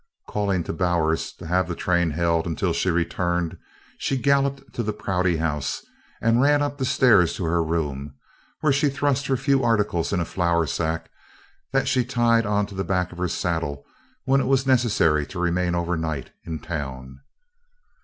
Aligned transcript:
Calling 0.27 0.63
to 0.63 0.73
Bowers 0.73 1.31
to 1.33 1.45
have 1.45 1.67
the 1.67 1.75
train 1.75 2.09
held 2.09 2.47
until 2.47 2.73
she 2.73 2.89
returned, 2.89 3.59
she 3.99 4.17
galloped 4.17 4.73
to 4.73 4.81
the 4.81 4.93
Prouty 4.93 5.37
House 5.37 5.85
and 6.19 6.41
ran 6.41 6.63
up 6.63 6.79
the 6.79 6.85
stairs 6.85 7.35
to 7.35 7.43
her 7.45 7.63
room, 7.63 8.15
where 8.61 8.73
she 8.73 8.89
thrust 8.89 9.27
her 9.27 9.37
few 9.37 9.63
articles 9.63 10.11
in 10.11 10.17
the 10.17 10.25
flour 10.25 10.65
sack 10.65 11.11
that 11.71 11.87
she 11.87 12.03
tied 12.03 12.47
on 12.47 12.65
the 12.65 12.83
back 12.83 13.11
of 13.11 13.19
her 13.19 13.27
saddle 13.27 13.85
when 14.25 14.41
it 14.41 14.47
was 14.47 14.65
necessary 14.65 15.23
to 15.27 15.37
remain 15.39 15.75
over 15.75 15.95
night 15.95 16.31
in 16.45 16.57
town. 16.57 17.19